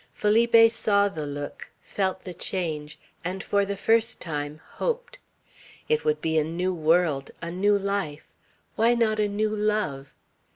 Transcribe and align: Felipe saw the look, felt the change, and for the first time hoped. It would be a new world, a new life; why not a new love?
Felipe 0.13 0.71
saw 0.71 1.07
the 1.09 1.27
look, 1.27 1.69
felt 1.79 2.23
the 2.23 2.33
change, 2.33 2.97
and 3.23 3.43
for 3.43 3.65
the 3.65 3.77
first 3.77 4.19
time 4.19 4.59
hoped. 4.79 5.19
It 5.87 6.03
would 6.03 6.21
be 6.21 6.39
a 6.39 6.43
new 6.43 6.73
world, 6.73 7.29
a 7.39 7.51
new 7.51 7.77
life; 7.77 8.27
why 8.75 8.95
not 8.95 9.19
a 9.19 9.27
new 9.27 9.55
love? 9.55 10.15